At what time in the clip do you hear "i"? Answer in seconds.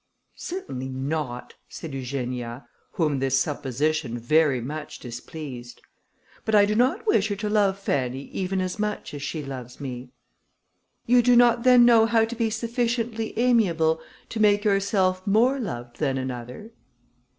6.55-6.65